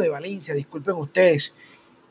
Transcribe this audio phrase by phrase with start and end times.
[0.00, 1.54] de Valencia, disculpen ustedes.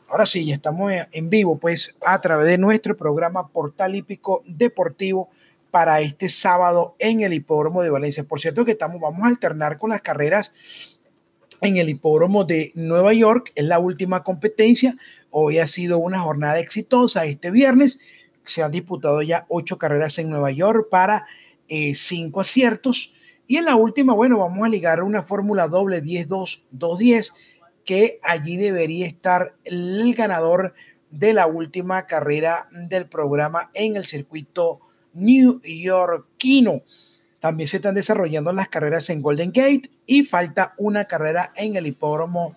[0.08, 5.30] Ahora sí, ya estamos en vivo, pues a través de nuestro programa Portal Hípico Deportivo
[5.72, 8.24] para este sábado en el Hipódromo de Valencia.
[8.24, 10.52] Por cierto que estamos, vamos a alternar con las carreras
[11.62, 14.96] en el Hipódromo de Nueva York, es la última competencia.
[15.30, 18.00] Hoy ha sido una jornada exitosa este viernes.
[18.44, 21.28] Se han disputado ya ocho carreras en Nueva York para
[21.68, 23.14] eh, cinco aciertos.
[23.46, 27.32] Y en la última, bueno, vamos a ligar una fórmula doble 10-2-2-10,
[27.90, 30.76] que allí debería estar el ganador
[31.10, 34.80] de la última carrera del programa en el circuito
[35.16, 36.84] New Yorkino.
[37.40, 41.88] También se están desarrollando las carreras en Golden Gate y falta una carrera en el
[41.88, 42.56] hipódromo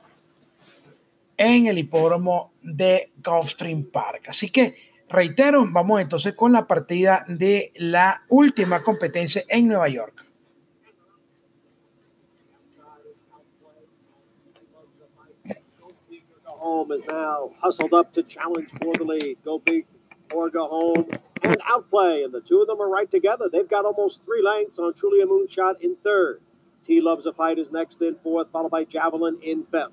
[1.39, 4.25] en el hipódromo de Gulfstream Park.
[4.29, 4.75] Así que
[5.09, 10.27] reitero, vamos entonces con la partida de la última competencia en Nueva York.
[16.63, 19.37] Home is now hustled up to challenge for the lead.
[19.45, 19.85] Go big
[20.33, 21.11] or go home
[21.43, 22.23] and outplay.
[22.23, 23.49] And the two of them are right together.
[23.51, 26.41] They've got almost three lengths on Trulia Moonshot in third.
[26.85, 29.91] T Loves a Fight is next in fourth, followed by Javelin in fifth.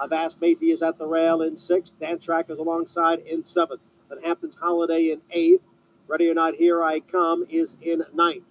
[0.00, 1.98] Avast Matey is at the rail in sixth.
[2.00, 3.82] Dan Track is alongside in seventh.
[4.08, 5.62] Then Hampton's Holiday in eighth.
[6.08, 8.44] Ready or Not Here I Come is in ninth.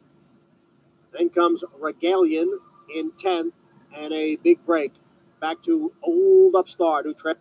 [1.11, 2.47] Then comes Regalian
[2.95, 3.55] in tenth,
[3.95, 4.94] and a big break
[5.42, 7.36] back to Old Upstart who.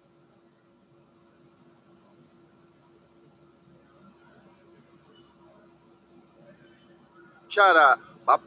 [7.49, 8.41] Chara va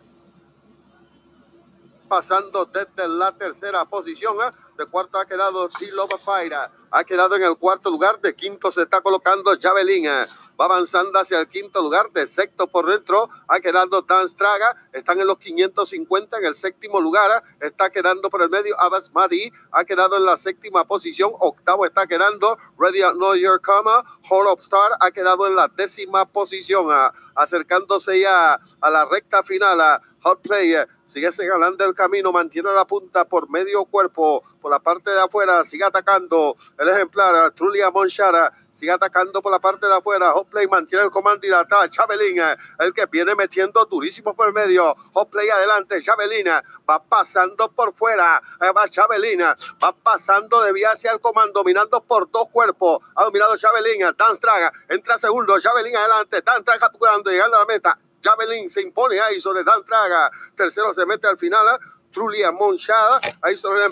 [2.09, 4.38] pasando desde la tercera posición.
[4.38, 4.52] ¿eh?
[4.78, 6.56] De cuarto ha quedado T-Love Fire.
[6.90, 8.20] Ha quedado en el cuarto lugar.
[8.22, 10.06] De quinto se está colocando Javelin.
[10.06, 10.26] ¿eh?
[10.59, 15.20] Va avanzando hacia el quinto lugar, de sexto por dentro, ha quedado Dan Straga, están
[15.20, 19.84] en los 550 en el séptimo lugar, está quedando por el medio Abbas Madi, ha
[19.86, 24.59] quedado en la séptima posición, octavo está quedando Ready to Know Your Comma, Hall of
[24.59, 26.88] Star ha quedado en la décima posición,
[27.36, 30.02] acercándose ya a la recta final.
[30.23, 30.88] Hot Player.
[31.06, 35.63] Sigue señalando el camino, mantiene la punta por medio cuerpo, por la parte de afuera,
[35.66, 36.56] sigue atacando.
[36.78, 41.12] El ejemplar Trulia Monchara, sigue atacando por la parte de afuera, Hot Play mantiene el
[41.12, 42.41] comando y la está Chabelín,
[42.79, 48.41] el que viene metiendo durísimo por medio, Hot Play adelante, Chabelín va pasando por fuera,
[48.75, 53.56] va Chabelín, va pasando de vía hacia el comando, dominando por dos cuerpos, ha dominado
[53.56, 58.69] Chabelín, Dan Straga, entra segundo, Chabelín adelante, Dan Straga capturando, llegando a la meta, Javelin
[58.69, 60.31] se impone ahí sobre Dan Traga.
[60.56, 61.79] Tercero se mete al final a
[62.11, 63.19] Trulia Monchada.
[63.41, 63.91] Ahí sobre el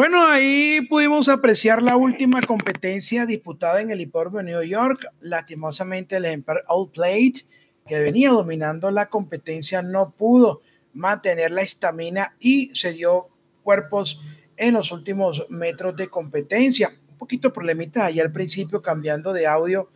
[0.00, 5.04] bueno, ahí pudimos apreciar la última competencia disputada en el hipódromo de New York.
[5.20, 6.64] Lastimosamente, el ejemplar
[6.94, 7.44] Plate,
[7.86, 10.62] que venía dominando la competencia, no pudo
[10.94, 13.28] mantener la estamina y se dio
[13.62, 14.22] cuerpos
[14.56, 16.96] en los últimos metros de competencia.
[17.10, 19.90] Un poquito problemita ahí al principio, cambiando de audio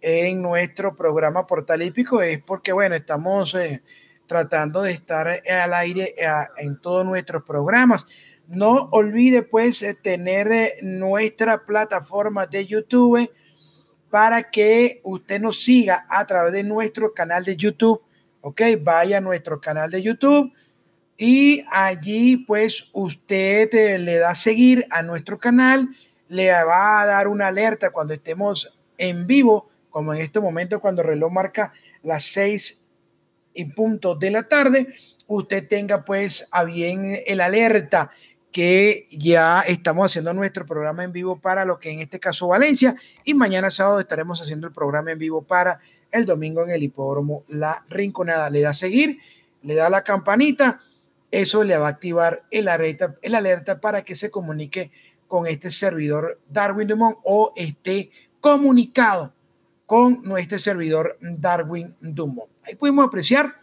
[0.00, 3.82] en nuestro programa Portal Hípico es porque, bueno, estamos eh,
[4.26, 6.26] tratando de estar al aire eh,
[6.58, 8.06] en todos nuestros programas.
[8.46, 13.30] No olvide, pues, eh, tener nuestra plataforma de YouTube
[14.10, 18.02] para que usted nos siga a través de nuestro canal de YouTube.
[18.40, 20.52] Ok, vaya a nuestro canal de YouTube
[21.16, 25.88] y allí, pues, usted le da seguir a nuestro canal,
[26.28, 31.02] le va a dar una alerta cuando estemos en vivo como en este momento cuando
[31.02, 32.84] el reloj marca las seis
[33.52, 34.94] y punto de la tarde,
[35.26, 38.10] usted tenga pues a bien el alerta
[38.52, 42.96] que ya estamos haciendo nuestro programa en vivo para lo que en este caso Valencia
[43.24, 45.80] y mañana sábado estaremos haciendo el programa en vivo para
[46.10, 48.50] el domingo en el hipódromo La Rinconada.
[48.50, 49.18] Le da a seguir,
[49.62, 50.80] le da la campanita,
[51.30, 54.90] eso le va a activar el alerta, el alerta para que se comunique
[55.28, 59.32] con este servidor Darwin Dumont o esté comunicado
[59.90, 62.48] con nuestro servidor Darwin Dumont.
[62.62, 63.56] Ahí pudimos apreciar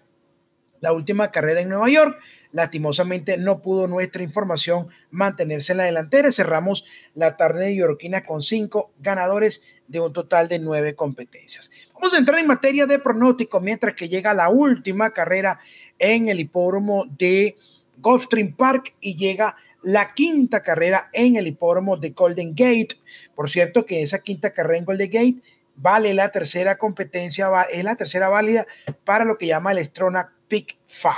[0.81, 2.19] la última carrera en Nueva York.
[2.51, 6.29] Lastimosamente no pudo nuestra información mantenerse en la delantera.
[6.33, 6.83] Cerramos
[7.13, 11.71] la tarde yorquina con cinco ganadores de un total de nueve competencias.
[11.93, 15.61] Vamos a entrar en materia de pronóstico mientras que llega la última carrera
[15.97, 17.55] en el hipódromo de
[17.99, 22.97] Gulfstream Park y llega la quinta carrera en el hipódromo de Golden Gate.
[23.33, 27.95] Por cierto que esa quinta carrera en Golden Gate vale la tercera competencia, es la
[27.95, 28.67] tercera válida
[29.05, 31.15] para lo que llama el Strona Pick 5.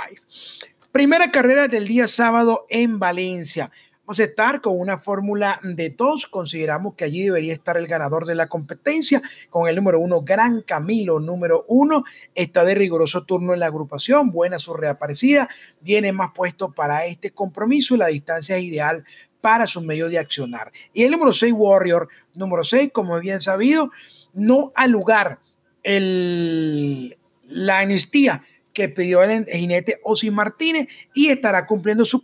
[0.92, 3.70] Primera carrera del día sábado en Valencia.
[4.10, 6.26] Vamos a estar con una fórmula de dos.
[6.26, 10.62] Consideramos que allí debería estar el ganador de la competencia con el número uno, Gran
[10.62, 12.02] Camilo, número uno.
[12.34, 14.32] Está de riguroso turno en la agrupación.
[14.32, 15.48] Buena su reaparecida.
[15.80, 19.04] Viene más puesto para este compromiso la distancia es ideal
[19.40, 20.72] para su medio de accionar.
[20.92, 23.90] Y el número 6, Warrior, número 6, como bien sabido,
[24.32, 25.40] no al lugar
[25.82, 28.42] el, la amnistía
[28.72, 32.20] que pidió el jinete Osi Martínez y estará cumpliendo su,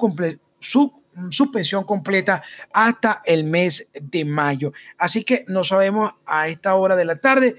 [0.61, 0.93] su
[1.31, 2.43] suspensión completa
[2.73, 4.73] hasta el mes de mayo.
[4.99, 7.57] Así que no sabemos a esta hora de la tarde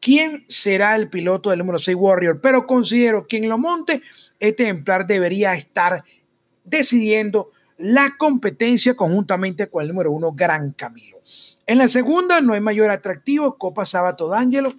[0.00, 4.02] quién será el piloto del número 6 Warrior, pero considero que en lo monte
[4.38, 6.04] este ejemplar debería estar
[6.64, 11.18] decidiendo la competencia conjuntamente con el número 1 Gran Camilo.
[11.66, 14.74] En la segunda no hay mayor atractivo, Copa Sabato D'Angelo,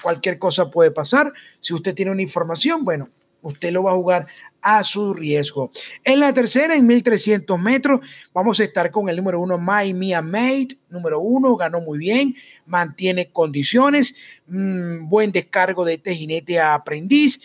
[0.00, 1.32] cualquier cosa puede pasar.
[1.60, 3.10] Si usted tiene una información, bueno,
[3.42, 4.26] usted lo va a jugar
[4.62, 5.70] a su riesgo.
[6.04, 8.00] En la tercera, en 1300 metros,
[8.32, 12.34] vamos a estar con el número uno, My Mia Mate, número uno, ganó muy bien,
[12.66, 14.14] mantiene condiciones,
[14.46, 17.40] mm, buen descargo de este jinete aprendiz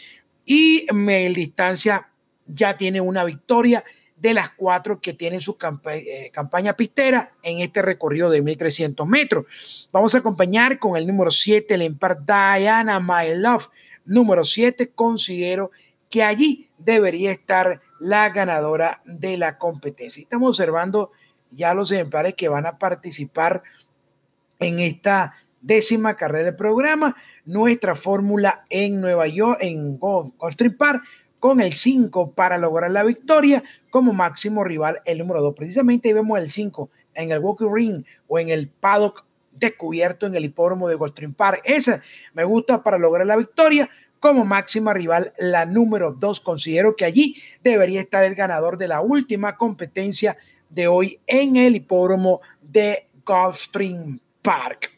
[0.45, 2.09] y en distancia
[2.45, 3.83] ya tiene una victoria
[4.23, 5.57] de las cuatro que tienen su
[5.91, 9.89] eh, campaña pistera en este recorrido de 1300 metros.
[9.91, 13.67] Vamos a acompañar con el número 7, el Empar Diana My Love.
[14.05, 15.71] Número 7, considero
[16.09, 20.23] que allí debería estar la ganadora de la competencia.
[20.23, 21.11] Estamos observando
[21.51, 23.61] ya los ejemplares que van a participar
[24.59, 31.03] en esta décima carrera del programa, nuestra fórmula en Nueva York, en Gulfstream Park,
[31.43, 35.53] con el 5 para lograr la victoria como máximo rival, el número 2.
[35.53, 40.35] Precisamente ahí vemos el 5 en el Walking Ring o en el paddock descubierto en
[40.35, 41.59] el hipódromo de Gulfstream Park.
[41.65, 42.01] Esa
[42.33, 43.89] me gusta para lograr la victoria
[44.21, 46.39] como máxima rival, la número 2.
[46.39, 50.37] Considero que allí debería estar el ganador de la última competencia
[50.69, 54.92] de hoy en el hipódromo de Gulfstream Park.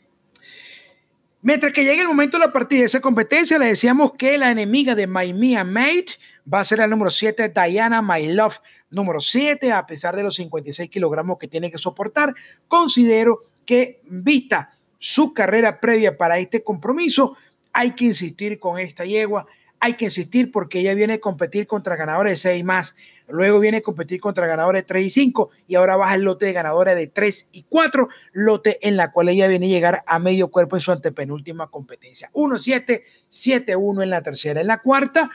[1.45, 4.49] Mientras que llegue el momento de la partida de esa competencia, le decíamos que la
[4.49, 6.17] enemiga de My Mia Mate
[6.51, 8.57] va a ser el número 7, Diana My Love.
[8.89, 12.33] Número 7, a pesar de los 56 kilogramos que tiene que soportar,
[12.67, 17.37] considero que, vista su carrera previa para este compromiso,
[17.73, 19.45] hay que insistir con esta yegua.
[19.85, 22.95] Hay que insistir porque ella viene a competir contra ganadores de 6 más.
[23.27, 26.47] Luego viene a competir contra ganadores de 3 y 5 y ahora baja el lote
[26.47, 30.17] de ganadores de 3 y 4, lote en la cual ella viene a llegar a
[30.17, 32.31] medio cuerpo en su antepenúltima competencia.
[32.33, 34.59] 1-7, 7-1 en la tercera.
[34.59, 35.29] En la cuarta,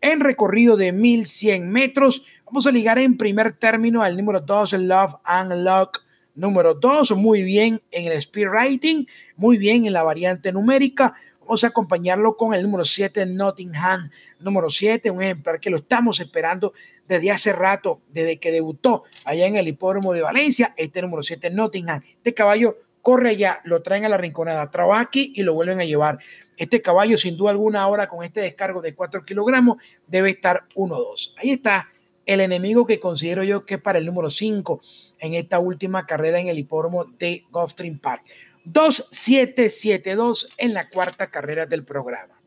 [0.00, 5.16] en recorrido de 1100 metros, vamos a ligar en primer término al número 2, Love
[5.22, 6.00] and Luck.
[6.34, 9.04] Número 2, muy bien en el speed rating,
[9.36, 11.12] muy bien en la variante numérica,
[11.44, 14.10] Vamos a acompañarlo con el número 7, Nottingham.
[14.38, 16.72] Número 7, un ejemplar que lo estamos esperando
[17.06, 20.72] desde hace rato, desde que debutó allá en el hipódromo de Valencia.
[20.76, 22.00] Este número 7, Nottingham.
[22.16, 25.84] Este caballo corre allá, lo traen a la rinconada, trabaja aquí y lo vuelven a
[25.84, 26.20] llevar.
[26.56, 31.34] Este caballo, sin duda alguna, ahora con este descargo de 4 kilogramos, debe estar 1-2.
[31.38, 31.88] Ahí está
[32.24, 34.80] el enemigo que considero yo que es para el número 5
[35.18, 38.22] en esta última carrera en el hipódromo de Gulfstream Park.
[38.64, 42.40] 2772 en la cuarta carrera del programa.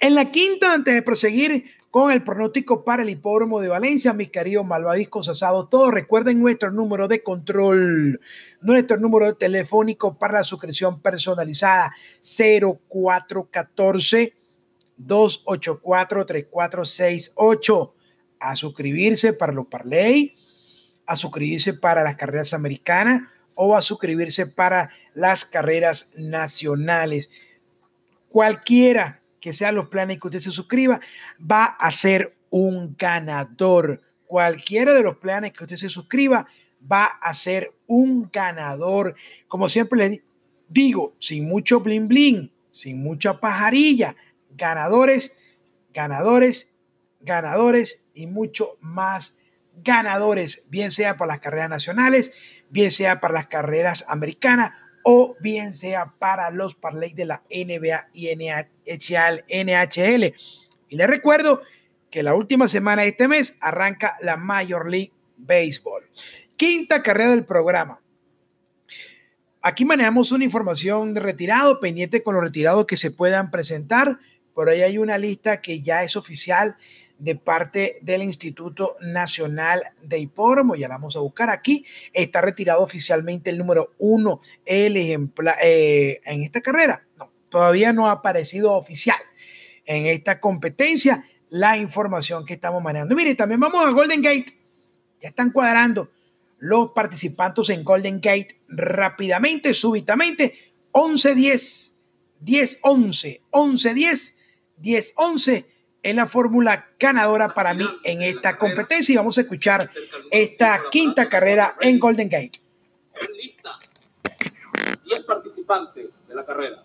[0.00, 4.30] En la quinta, antes de proseguir con el pronóstico para el hipódromo de Valencia, mis
[4.30, 8.18] queridos malvadiscos asados, todos recuerden nuestro número de control,
[8.62, 11.92] nuestro número telefónico para la suscripción personalizada
[12.22, 14.34] 0414
[14.96, 17.94] 284 3468
[18.40, 20.34] a suscribirse para los Parley,
[21.06, 23.20] a suscribirse para las carreras americanas
[23.54, 27.28] o a suscribirse para las carreras nacionales.
[28.28, 31.00] Cualquiera que sean los planes que usted se suscriba,
[31.38, 34.00] va a ser un ganador.
[34.26, 36.46] Cualquiera de los planes que usted se suscriba
[36.90, 39.16] va a ser un ganador.
[39.48, 40.22] Como siempre les
[40.68, 44.16] digo, sin mucho bling bling, sin mucha pajarilla,
[44.50, 45.32] ganadores,
[45.92, 46.68] ganadores,
[47.20, 49.36] ganadores y mucho más
[49.82, 52.32] ganadores, bien sea para las carreras nacionales,
[52.70, 54.72] bien sea para las carreras americanas
[55.04, 60.34] o bien sea para los parlays de la NBA y NHL.
[60.88, 61.62] Y les recuerdo
[62.10, 66.02] que la última semana de este mes arranca la Major League Baseball.
[66.56, 68.00] Quinta carrera del programa.
[69.62, 74.18] Aquí manejamos una información de retirado, pendiente con los retirados que se puedan presentar.
[74.54, 76.76] Por ahí hay una lista que ya es oficial
[77.22, 82.82] de parte del Instituto Nacional de Hipódromo, ya la vamos a buscar aquí, está retirado
[82.82, 87.06] oficialmente el número uno el eh, en esta carrera.
[87.16, 89.20] No, todavía no ha aparecido oficial
[89.84, 93.14] en esta competencia la información que estamos manejando.
[93.14, 94.58] Mire, también vamos a Golden Gate.
[95.20, 96.10] Ya están cuadrando
[96.58, 100.56] los participantes en Golden Gate rápidamente, súbitamente.
[100.90, 101.92] 11-10,
[102.44, 104.34] 10-11, 11-10,
[104.82, 105.71] 10-11
[106.02, 109.88] en la fórmula ganadora para mí en esta competencia y vamos a escuchar
[110.30, 112.60] esta quinta carrera en Golden Gate.
[113.36, 114.10] Listas.
[115.04, 116.82] 10 participantes de la carrera.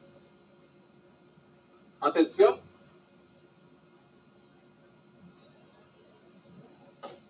[1.99, 2.59] Atención.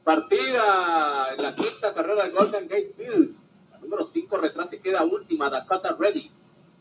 [0.04, 3.48] Partida en la quinta carrera de Golden Gate Fields.
[3.72, 6.32] La número 5 retrasa y queda última, Dakota Ready.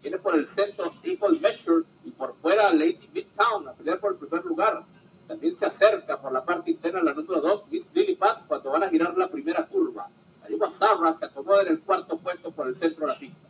[0.01, 4.19] Viene por el centro Equal Measure y por fuera Lady Midtown a pelear por el
[4.19, 4.85] primer lugar.
[5.26, 8.85] También se acerca por la parte interna la número 2, Miss Lily Pat, cuando van
[8.85, 10.09] a girar la primera curva.
[10.49, 13.49] La Sarra se acomoda en el cuarto puesto por el centro de la pista.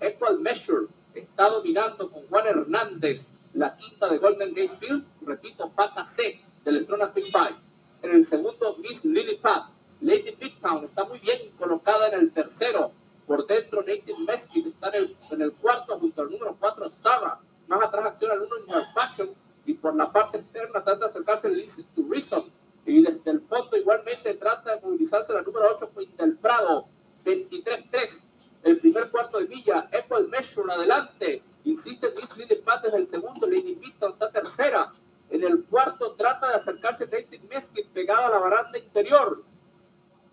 [0.00, 5.12] Equal Measure está dominando con Juan Hernández la quinta de Golden Gate Fields.
[5.20, 7.56] Repito, pata C del Electrona Big Five.
[8.02, 9.70] En el segundo, Miss Lily Pat.
[10.00, 12.90] Lady Midtown está muy bien colocada en el tercero.
[13.26, 17.38] Por dentro, Native Mesquite está en el, en el cuarto junto al número 4, Sarah.
[17.68, 19.30] Más atrás acciona el 1, New Fashion
[19.64, 22.44] y por la parte externa trata de acercarse el Listen to Reason.
[22.84, 26.86] Y desde el fondo igualmente trata de movilizarse la número 8, del Prado,
[27.24, 28.24] 23-3.
[28.64, 31.42] El primer cuarto de milla, Apple Measure adelante.
[31.64, 34.90] Insiste Miss Lily Pat desde el segundo, Lady Victor está tercera.
[35.30, 39.44] En el cuarto trata de acercarse Lady Mesquite pegada a la baranda interior.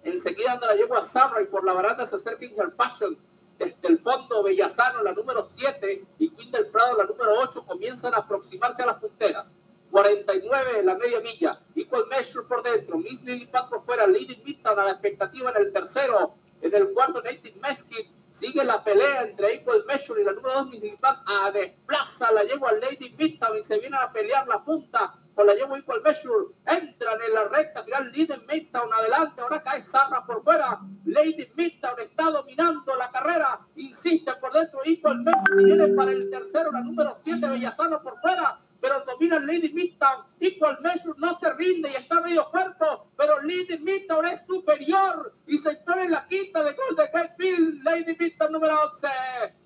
[0.03, 3.17] Enseguida anda la yegua Sarah y por la baranda se acerca Inger Fashion
[3.59, 8.13] desde el fondo Bellasano, la número 7, y Queen del Prado, la número 8, comienzan
[8.13, 9.55] a aproximarse a las punteras.
[9.91, 14.41] 49 en la media milla, Equal Measure por dentro, Miss Lily Pat por fuera, Lady
[14.45, 19.23] Midtown a la expectativa en el tercero, en el cuarto Native Mesquite, sigue la pelea
[19.23, 23.13] entre Equal Measure y la número 2 Miss Lily Pat, a desplaza la yegua Lady
[23.17, 27.45] Midtown y se viene a pelear la punta la yegua Equal Measure, entran en la
[27.45, 33.11] recta final, Lady Midtown adelante, ahora cae Sarra por fuera, Lady Midtown está dominando la
[33.11, 38.19] carrera, insiste por dentro Equal Measure viene para el tercero, la número 7 Bellasano por
[38.21, 43.41] fuera, pero domina Lady Midtown, Equal Measure no se rinde y está medio cuerpo, pero
[43.41, 48.15] Lady Midtown es superior y se pone en la quinta de Golden Gate Field, Lady
[48.17, 49.07] Midtown número 11,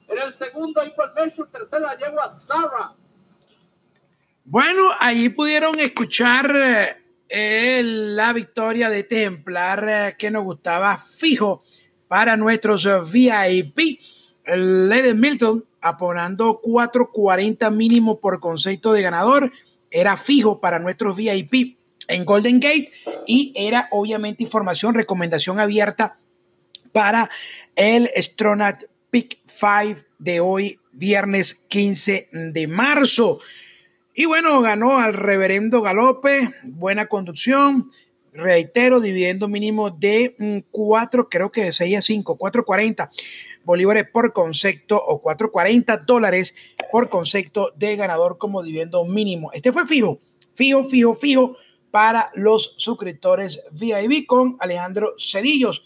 [0.07, 2.95] en el segundo Equal Measure, tercera yegua Sarah,
[4.45, 6.53] bueno, ahí pudieron escuchar
[7.29, 9.43] eh, la victoria de este
[10.17, 11.63] que nos gustaba fijo
[12.07, 13.99] para nuestros eh, VIP.
[14.45, 19.51] Lady Milton aponando 4.40 mínimo por concepto de ganador.
[19.89, 22.91] Era fijo para nuestros VIP en Golden Gate
[23.25, 26.17] y era obviamente información, recomendación abierta
[26.91, 27.29] para
[27.75, 33.39] el Stronat Pick 5 de hoy, viernes 15 de marzo.
[34.15, 37.89] Y bueno, ganó al reverendo Galope, buena conducción,
[38.31, 43.09] reitero, dividendo mínimo de 4, creo que de 6 a 5, 4.40
[43.63, 46.53] bolívares por concepto o 4.40 dólares
[46.91, 49.51] por concepto de ganador como dividendo mínimo.
[49.51, 50.19] Este fue fijo,
[50.53, 51.57] fijo, fijo, fijo
[51.89, 55.81] para los suscriptores VIP con Alejandro Cedillos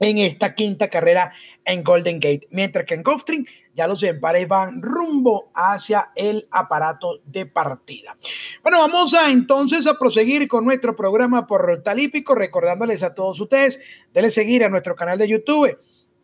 [0.00, 1.32] en esta quinta carrera
[1.64, 7.20] en Golden Gate, mientras que en Gulfstream ya los empares van rumbo hacia el aparato
[7.24, 8.16] de partida.
[8.62, 13.80] Bueno, vamos a entonces a proseguir con nuestro programa por Talípico, recordándoles a todos ustedes,
[14.12, 15.76] denle seguir a nuestro canal de YouTube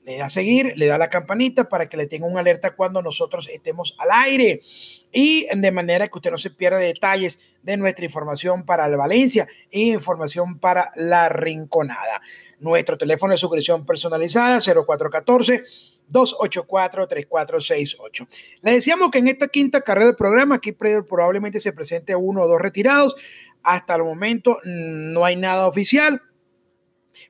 [0.05, 3.03] le da a seguir, le da la campanita para que le tenga un alerta cuando
[3.03, 4.61] nosotros estemos al aire
[5.13, 9.47] y de manera que usted no se pierda detalles de nuestra información para el Valencia
[9.71, 12.21] e información para la Rinconada.
[12.59, 15.63] Nuestro teléfono de suscripción personalizada 0414
[16.09, 18.27] 284 3468.
[18.63, 22.49] Le decíamos que en esta quinta carrera del programa aquí probablemente se presente uno o
[22.49, 23.15] dos retirados.
[23.63, 26.21] Hasta el momento no hay nada oficial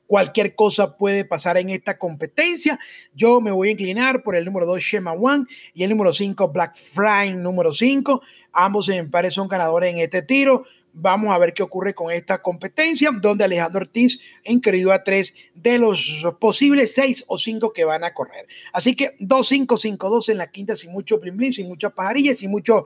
[0.06, 2.78] Cualquier cosa puede pasar en esta competencia.
[3.14, 6.48] Yo me voy a inclinar por el número 2, Shema One, y el número 5,
[6.48, 8.22] Black Fry, número 5.
[8.52, 10.64] Ambos en pares son ganadores en este tiro.
[10.94, 15.78] Vamos a ver qué ocurre con esta competencia, donde Alejandro Ortiz inscribió a tres de
[15.78, 18.46] los posibles seis o cinco que van a correr.
[18.74, 21.92] Así que 2, 5, 5, 2 en la quinta, sin mucho bling bling, sin muchas
[21.92, 22.84] pajarillas, sin mucho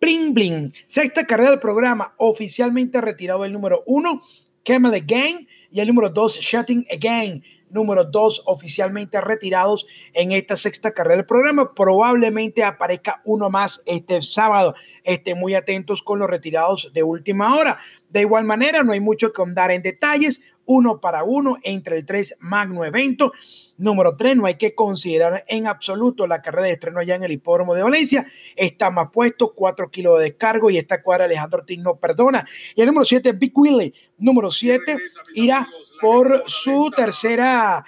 [0.00, 0.72] bling bling.
[0.88, 4.20] Sexta carrera del programa, oficialmente retirado el número 1,
[4.64, 10.92] Camel Again y el número 2, Shutting Again, número 2 oficialmente retirados en esta sexta
[10.92, 11.74] carrera del programa.
[11.74, 14.74] Probablemente aparezca uno más este sábado.
[15.04, 17.78] Estén muy atentos con los retirados de última hora.
[18.08, 20.42] De igual manera, no hay mucho que andar en detalles.
[20.64, 23.32] Uno para uno entre el 3 Magno Evento.
[23.78, 27.30] Número 3, no hay que considerar en absoluto la carrera de estreno allá en el
[27.30, 28.26] hipódromo de Valencia.
[28.56, 32.44] Está más puesto, 4 kilos de descargo y esta cuadra Alejandro Ortiz no perdona.
[32.74, 33.94] Y el número 7, Big Willie.
[34.18, 34.96] Número 7,
[35.34, 35.68] irá
[36.00, 37.84] por su tercera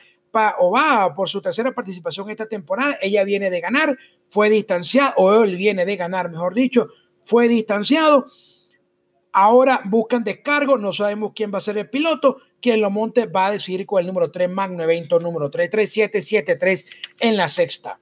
[0.61, 2.97] o va por su tercera participación esta temporada.
[3.03, 6.89] Ella viene de ganar, fue distanciado, o él viene de ganar, mejor dicho,
[7.25, 8.27] fue distanciado.
[9.33, 13.47] Ahora buscan descargo, no sabemos quién va a ser el piloto, quien lo monte va
[13.47, 16.87] a decidir con el número 3, Magno Evento número 33773
[17.21, 18.01] en la sexta.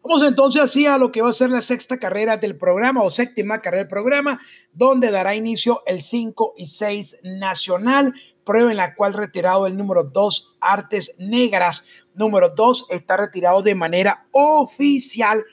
[0.00, 3.10] Vamos entonces así a lo que va a ser la sexta carrera del programa o
[3.10, 4.40] séptima carrera del programa,
[4.72, 8.14] donde dará inicio el 5 y 6 nacional,
[8.44, 11.84] prueba en la cual retirado el número 2 Artes Negras.
[12.14, 15.44] Número 2 está retirado de manera oficial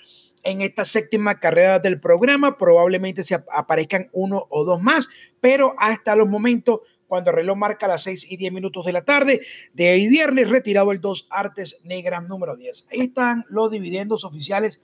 [0.46, 2.58] en esta séptima carrera del programa.
[2.58, 5.10] Probablemente se aparezcan uno o dos más,
[5.42, 9.04] pero hasta los momentos, cuando el reloj marca las 6 y 10 minutos de la
[9.04, 9.42] tarde
[9.74, 12.88] de hoy viernes, retirado el 2 Artes Negras número 10.
[12.92, 14.80] Ahí están los dividendos oficiales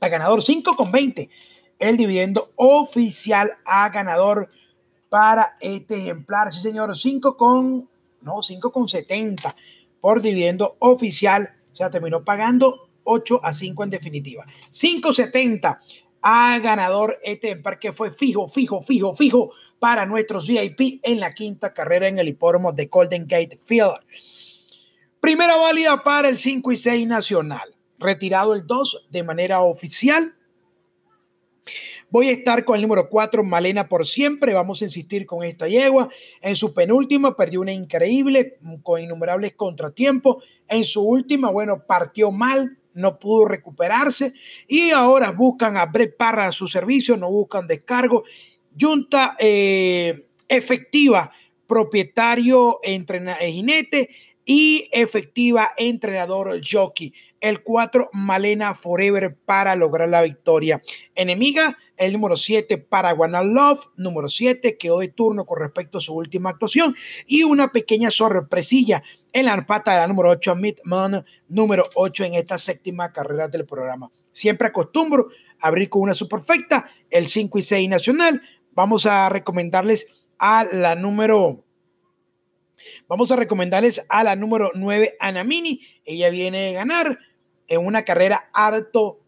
[0.00, 1.28] a ganador 5 con 20.
[1.78, 4.50] El dividendo oficial a ganador
[5.08, 6.52] para este ejemplar.
[6.52, 7.88] Sí, señor, 5 con,
[8.20, 9.56] no, 5 con 70
[10.00, 11.54] por dividendo oficial.
[11.72, 14.46] O sea, terminó pagando 8 a 5 en definitiva.
[14.70, 15.78] 570
[16.22, 21.74] a ganador este parque fue fijo, fijo, fijo, fijo para nuestros VIP en la quinta
[21.74, 23.98] carrera en el hipódromo de Golden Gate Field.
[25.20, 27.74] Primera válida para el 5 y 6 nacional.
[27.98, 30.34] Retirado el 2 de manera oficial.
[32.10, 34.52] Voy a estar con el número 4, Malena por siempre.
[34.52, 36.08] Vamos a insistir con esta yegua.
[36.40, 40.44] En su penúltima perdió una increíble, con innumerables contratiempos.
[40.68, 44.32] En su última, bueno, partió mal, no pudo recuperarse
[44.68, 48.24] y ahora buscan a Brett Parra a su servicio, no buscan descargo.
[48.78, 51.30] Junta eh, efectiva,
[51.66, 54.10] propietario, entrenador, eh, jinete
[54.44, 57.12] y efectiva entrenador jockey.
[57.40, 60.80] El 4, Malena Forever para lograr la victoria.
[61.14, 63.86] Enemiga, el número 7, Paraguana Love.
[63.96, 66.94] Número 7, quedó de turno con respecto a su última actuación.
[67.26, 72.34] Y una pequeña sorpresilla en la pata de la número 8, Midman, número 8 en
[72.34, 74.10] esta séptima carrera del programa.
[74.32, 75.28] Siempre acostumbro
[75.60, 78.42] abrir con una superfecta, el 5 y 6 nacional.
[78.72, 81.64] Vamos a recomendarles a la número
[83.08, 85.80] Vamos a recomendarles a la número 9, Anamini.
[86.04, 87.18] Ella viene a ganar
[87.68, 89.21] en una carrera harto.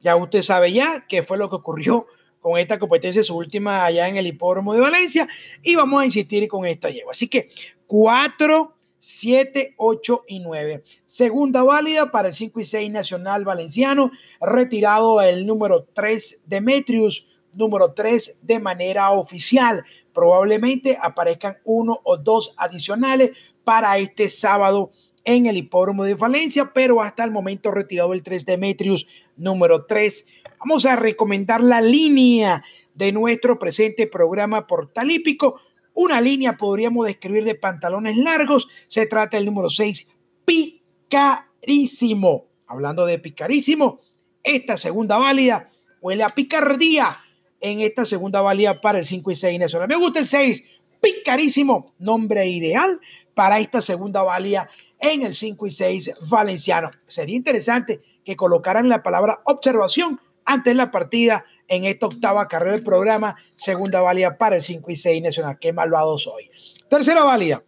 [0.00, 2.06] Ya usted sabe ya qué fue lo que ocurrió
[2.40, 5.28] con esta competencia, su última allá en el hipódromo de Valencia.
[5.62, 7.12] Y vamos a insistir con esta yegua.
[7.12, 7.48] Así que
[7.86, 10.82] 4, 7, 8 y 9.
[11.04, 14.10] Segunda válida para el 5 y 6 Nacional Valenciano.
[14.40, 17.26] Retirado el número 3, Demetrius.
[17.52, 23.30] Número 3 de manera oficial probablemente aparezcan uno o dos adicionales
[23.64, 24.90] para este sábado
[25.24, 29.06] en el hipódromo de Valencia, pero hasta el momento retirado el 3 Demetrius
[29.36, 30.26] número 3.
[30.60, 32.62] Vamos a recomendar la línea
[32.94, 35.60] de nuestro presente programa portalípico.
[35.94, 38.68] Una línea podríamos describir de pantalones largos.
[38.86, 40.08] Se trata del número 6,
[40.44, 42.46] picarísimo.
[42.66, 43.98] Hablando de picarísimo,
[44.42, 45.66] esta segunda válida
[46.00, 47.18] huele a picardía
[47.60, 49.88] en esta segunda valía para el 5 y 6 nacional.
[49.88, 50.62] Me gusta el 6,
[51.00, 53.00] picarísimo, nombre ideal
[53.34, 54.68] para esta segunda valía
[55.00, 56.90] en el 5 y 6 valenciano.
[57.06, 62.72] Sería interesante que colocaran la palabra observación antes de la partida en esta octava carrera
[62.72, 65.58] del programa, segunda valía para el 5 y 6 nacional.
[65.60, 66.50] Qué malvado soy.
[66.88, 67.62] Tercera valía.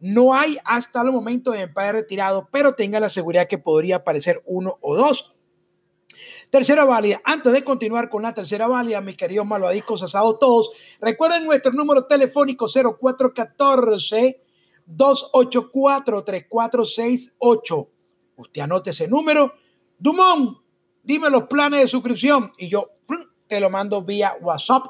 [0.00, 4.42] No hay hasta el momento de empate retirado, pero tenga la seguridad que podría aparecer
[4.44, 5.34] uno o dos
[6.50, 7.20] Tercera válida.
[7.24, 12.06] Antes de continuar con la tercera válida, mis queridos malvadicos asados todos, recuerden nuestro número
[12.06, 14.43] telefónico 0414
[14.86, 17.90] 284 3468.
[18.36, 19.54] Usted anote ese número.
[19.98, 20.58] Dumont,
[21.02, 22.90] dime los planes de suscripción y yo
[23.46, 24.86] te lo mando vía WhatsApp.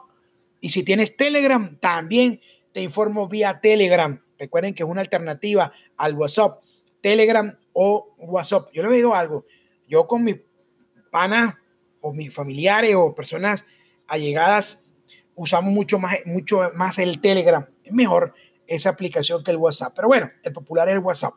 [0.60, 2.40] Y si tienes Telegram, también
[2.72, 4.20] te informo vía Telegram.
[4.38, 6.62] Recuerden que es una alternativa al WhatsApp.
[7.00, 8.68] Telegram o WhatsApp.
[8.72, 9.44] Yo le digo algo.
[9.86, 10.34] Yo con mi
[11.10, 11.54] panas
[12.00, 13.64] o mis familiares o personas
[14.08, 14.84] allegadas
[15.34, 17.66] usamos mucho más, mucho más el Telegram.
[17.82, 18.34] Es mejor
[18.66, 19.92] esa aplicación que el WhatsApp.
[19.94, 21.34] Pero bueno, el popular es el WhatsApp.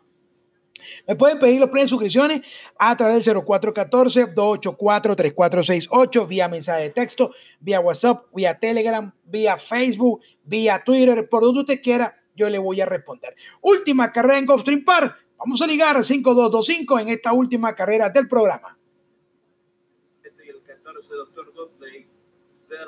[1.08, 2.42] Me pueden pedir los planes de suscripciones
[2.78, 10.84] a través del 0414-284-3468, vía mensaje de texto, vía WhatsApp, vía Telegram, vía Facebook, vía
[10.84, 13.34] Twitter, por donde usted quiera, yo le voy a responder.
[13.62, 15.16] Última carrera en Gulfstream Park.
[15.38, 18.78] Vamos a ligar 5225 en esta última carrera del programa.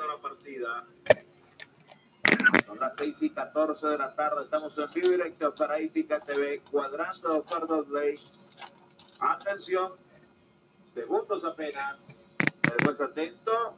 [0.06, 0.86] la partida.
[2.80, 4.42] Las 6 y 14 de la tarde.
[4.42, 6.62] Estamos en vivo directo para ITICA TV.
[6.70, 8.18] Cuadrando Doctor Dudley.
[9.20, 9.92] Atención.
[10.86, 11.98] Segundos apenas.
[12.62, 13.74] Después atento.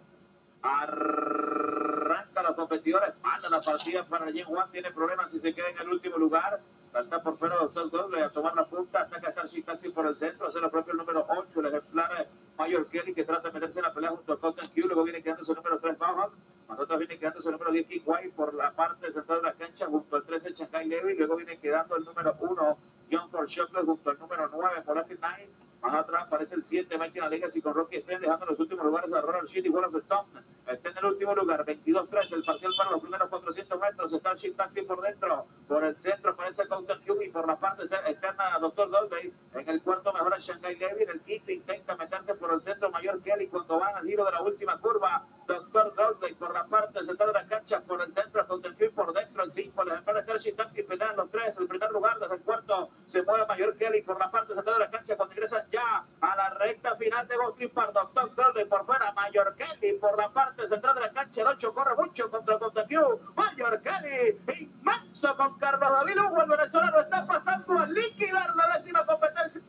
[0.63, 3.15] Arranca los competidores.
[3.21, 4.71] Manda la partida para Jen Juan.
[4.71, 6.61] Tiene problemas si se queda en el último lugar.
[6.93, 9.01] Salta por fuera Doctor Doble a tomar la punta.
[9.01, 10.47] Ataca casi casi por el centro.
[10.47, 11.61] Hace la propia el número 8.
[11.61, 12.29] El ejemplar
[12.59, 14.89] Mayor Kelly que trata de meterse en la pelea junto a Cotton Q.
[14.89, 16.31] Luego viene quedando quedándose el número 3 Bauhan.
[16.69, 20.17] Nosotros viene quedándose el número 10 Kikwai por la parte central de la cancha junto
[20.17, 21.15] al 13 Shanghai Levy.
[21.15, 22.79] Luego viene quedando el número 1
[23.11, 25.49] John Shockley junto al número 9 Molefe 9.
[25.81, 29.21] Más atrás aparece el 7 Michael Legacy con Rocky Sten dejando los últimos lugares a
[29.23, 30.29] Ronald City, One of the Stone.
[30.73, 34.13] Está en el último lugar, 22-3, el parcial para los primeros 400 metros.
[34.13, 37.85] Está el Taxi por dentro, por el centro aparece Counter Q y por la parte
[37.85, 38.91] externa Dr.
[38.91, 39.35] Dolby.
[39.55, 43.49] En el cuarto mejora Shanghai Levy, el quinto intenta meterse por el centro mayor Kelly
[43.49, 45.27] cuando van al giro de la última curva.
[45.47, 45.95] Dr.
[45.95, 49.43] Dolby por la parte central de la cancha, por el centro Counter Q por dentro,
[49.43, 49.83] el 5.
[49.83, 53.45] El ejemplar está Taxi pelean los tres, el primer lugar desde el cuarto se mueve
[53.47, 56.97] mayor Kelly por la parte central de la cancha cuando ingresan ya a la recta
[56.97, 61.01] final de Boston para Doctor Dolby por fuera, Mayor Kelly por la parte central de
[61.03, 66.43] la cancha, el 8 corre mucho contra Contapiu, Mayor Kelly, inmenso con Carlos David Hugo,
[66.43, 69.63] el venezolano está pasando a liquidar la décima competencia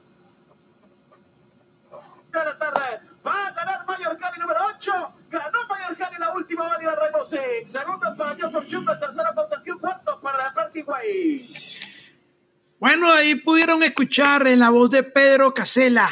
[2.34, 3.02] de la tarde.
[3.26, 5.14] Va a ganar Mayor Cali número 8.
[5.30, 7.72] Ganó Mayor Cali la última válida de Rainbow Six.
[7.72, 11.56] Segundo para John Fortune, tercero contra Q, cuarto para la Way.
[12.80, 16.10] Bueno, ahí pudieron escuchar en la voz de Pedro Casela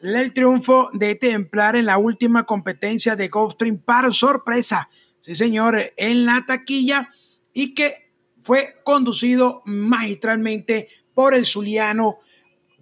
[0.00, 4.88] el triunfo de Templar en la última competencia de Gulfstream para sorpresa,
[5.20, 7.08] sí señor, en la taquilla
[7.52, 12.18] y que fue conducido magistralmente por el zuliano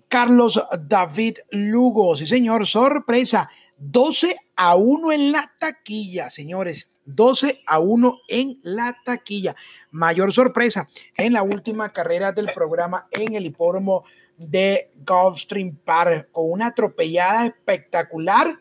[0.08, 6.88] Carlos David Lugo, sí señor, sorpresa, 12 a 1 en la taquilla, señores.
[7.06, 9.54] 12 a 1 en la taquilla.
[9.90, 14.04] Mayor sorpresa en la última carrera del programa en el hipódromo
[14.36, 18.58] de Gulfstream Park con una atropellada espectacular,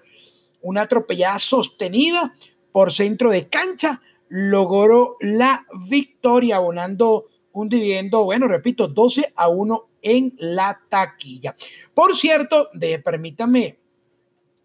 [0.62, 2.34] una atropellada sostenida
[2.72, 9.88] por centro de cancha, logró la victoria abonando un dividendo, bueno, repito, 12 a 1
[10.02, 11.56] en la taquilla.
[11.94, 12.70] Por cierto,
[13.04, 13.80] permítame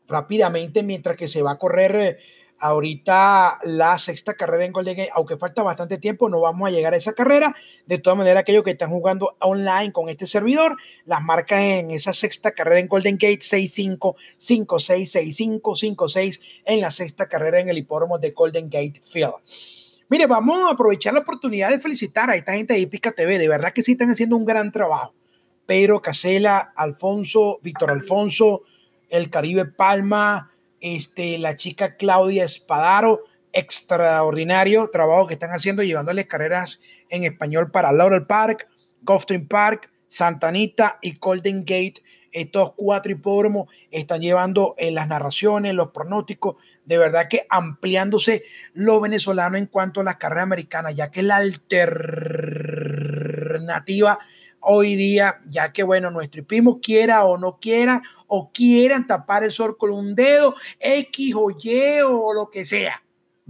[0.09, 2.19] rápidamente, mientras que se va a correr eh,
[2.61, 6.95] ahorita la sexta carrera en Golden Gate, aunque falta bastante tiempo, no vamos a llegar
[6.95, 7.57] a esa carrera.
[7.87, 12.13] De todas maneras, aquellos que están jugando online con este servidor, las marcas en esa
[12.13, 17.79] sexta carrera en Golden Gate 65, 56, 65, 56 en la sexta carrera en el
[17.79, 19.35] hipódromo de Golden Gate Field.
[20.09, 23.39] Mire, vamos a aprovechar la oportunidad de felicitar a esta gente de Hípica TV.
[23.39, 25.15] De verdad que sí están haciendo un gran trabajo.
[25.67, 28.63] Pedro Casela, Alfonso, Víctor Alfonso,
[29.09, 30.50] el Caribe Palma,
[30.81, 37.93] este, la chica Claudia Espadaro, extraordinario trabajo que están haciendo, llevándoles carreras en español para
[37.93, 38.69] Laurel Park,
[39.03, 42.03] Gulfstream Park, Santa Anita y Golden Gate.
[42.33, 49.01] Estos cuatro hipódromos están llevando eh, las narraciones, los pronósticos, de verdad que ampliándose lo
[49.01, 54.21] venezolano en cuanto a las carreras americanas, ya que la alternativa
[54.61, 59.53] hoy día, ya que bueno, nuestro primo quiera o no quiera, o quieran tapar el
[59.53, 63.03] sol con un dedo, X o Y o lo que sea,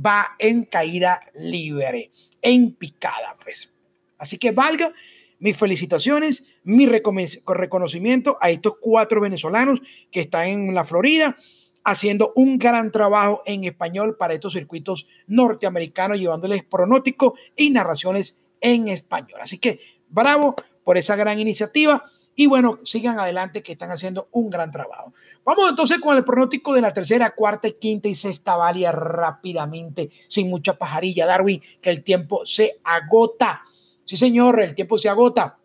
[0.04, 3.72] va en caída libre, en picada, pues.
[4.18, 4.92] Así que valga
[5.38, 11.36] mis felicitaciones, mi reconocimiento a estos cuatro venezolanos que están en la Florida
[11.84, 18.88] haciendo un gran trabajo en español para estos circuitos norteamericanos, llevándoles pronósticos y narraciones en
[18.88, 19.40] español.
[19.42, 22.02] Así que bravo por esa gran iniciativa.
[22.34, 25.12] Y bueno, sigan adelante que están haciendo un gran trabajo.
[25.44, 30.48] Vamos entonces con el pronóstico de la tercera, cuarta, quinta y sexta valia rápidamente, sin
[30.48, 33.62] mucha pajarilla, Darwin, que el tiempo se agota.
[34.04, 35.56] Sí, señor, el tiempo se agota.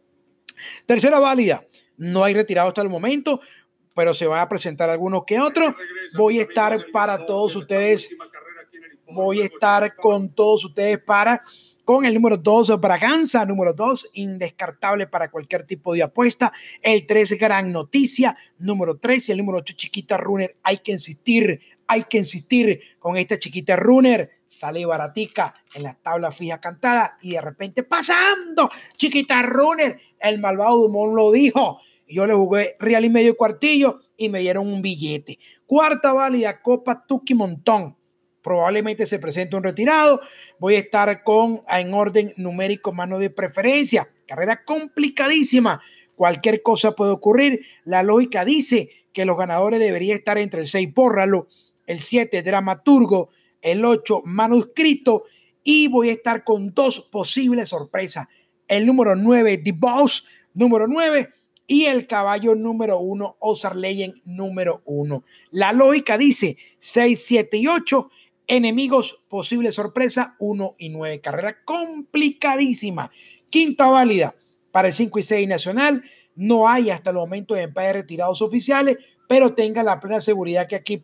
[0.86, 1.63] Tercera válida,
[1.97, 3.39] no hay retirado hasta el momento,
[3.93, 5.73] pero se van a presentar algunos que otros.
[6.17, 8.10] Voy a estar para todos ustedes.
[9.08, 11.41] Voy a estar con todos ustedes para
[11.85, 16.51] con el número 2, Braganza, número 2, indescartable para cualquier tipo de apuesta.
[16.81, 20.57] El 3, Gran Noticia, número 3 y el número 8, Chiquita Runner.
[20.63, 24.29] Hay que insistir, hay que insistir con esta Chiquita Runner.
[24.47, 29.99] Sale baratica en la tabla fija cantada y de repente pasando, Chiquita Runner.
[30.19, 31.79] El malvado Dumont lo dijo.
[32.07, 35.37] Yo le jugué real y medio cuartillo y me dieron un billete.
[35.67, 37.95] Cuarta válida, Copa Tuki Montón
[38.45, 40.21] probablemente se presente un retirado.
[40.60, 44.08] Voy a estar con en orden numérico mano de preferencia.
[44.27, 45.81] Carrera complicadísima.
[46.15, 47.65] Cualquier cosa puede ocurrir.
[47.86, 51.47] La lógica dice que los ganadores deberían estar entre el 6, bórralo,
[51.88, 53.29] el 7, dramaturgo,
[53.63, 55.23] el 8, manuscrito.
[55.63, 58.27] Y voy a estar con dos posibles sorpresas.
[58.67, 61.29] El número 9, The Boss, número 9
[61.67, 65.23] y el caballo número uno, Ozar Legend número uno.
[65.49, 68.12] La lógica dice 6, 7 y 8
[68.47, 71.21] Enemigos, posible sorpresa, 1 y 9.
[71.21, 73.12] Carrera complicadísima.
[73.49, 74.36] Quinta válida
[74.71, 76.03] para el 5 y 6 nacional.
[76.36, 80.75] No hay hasta el momento de empate retirados oficiales, pero tenga la plena seguridad que
[80.75, 81.03] aquí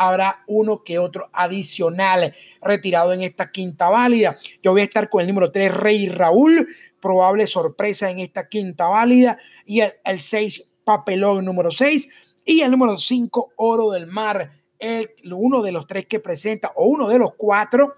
[0.00, 4.36] habrá uno que otro adicional retirado en esta quinta válida.
[4.62, 6.66] Yo voy a estar con el número 3, Rey Raúl,
[7.00, 12.08] probable sorpresa en esta quinta válida, y el, 6, Papelón número 6,
[12.46, 16.86] y el número 5, Oro del Mar, el, uno de los tres que presenta, o
[16.86, 17.94] uno de los cuatro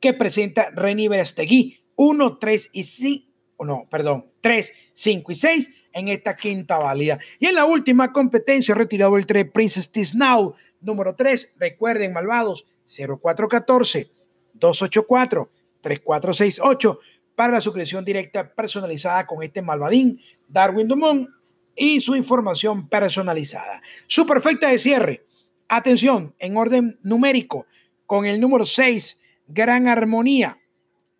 [0.00, 1.80] que presenta Reni Berestegui.
[2.02, 3.26] 1, 3 y 5,
[3.66, 7.18] no, perdón, 3, 5 y 6 en esta quinta válida.
[7.38, 11.56] Y en la última competencia, retirado el 3, Princess Tisnau, número 3.
[11.58, 14.10] Recuerden, malvados, 0414
[14.54, 15.50] 284
[15.82, 16.98] 3468
[17.34, 21.28] para la suscripción directa personalizada con este malvadín Darwin Dumont
[21.76, 23.82] y su información personalizada.
[24.06, 25.24] Su perfecta de cierre.
[25.72, 27.64] Atención, en orden numérico,
[28.04, 30.58] con el número 6, Gran Armonía.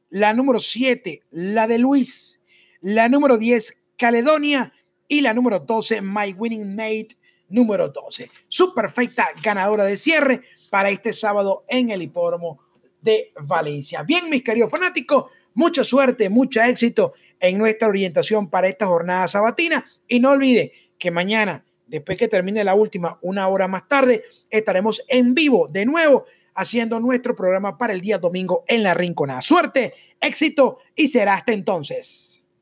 [0.09, 2.41] La número 7, la de Luis.
[2.81, 4.73] La número 10, Caledonia
[5.07, 7.17] y la número 12, My Winning Mate
[7.49, 8.29] número 12.
[8.49, 12.59] Su perfecta ganadora de cierre para este sábado en el hipódromo
[13.01, 14.03] de Valencia.
[14.03, 19.85] Bien, mis queridos fanáticos, mucha suerte, mucho éxito en nuestra orientación para esta jornada sabatina
[20.09, 25.03] y no olvide que mañana, después que termine la última, una hora más tarde, estaremos
[25.09, 26.25] en vivo de nuevo
[26.55, 29.41] haciendo nuestro programa para el día domingo en la Rinconada.
[29.41, 32.40] Suerte, éxito y será hasta entonces.